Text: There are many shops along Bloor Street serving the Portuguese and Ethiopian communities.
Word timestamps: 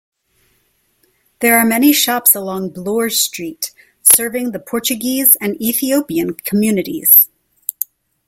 There 1.41 1.59
are 1.59 1.63
many 1.63 1.93
shops 1.93 2.33
along 2.33 2.71
Bloor 2.71 3.11
Street 3.11 3.69
serving 4.01 4.49
the 4.51 4.57
Portuguese 4.59 5.35
and 5.35 5.61
Ethiopian 5.61 6.33
communities. 6.33 7.29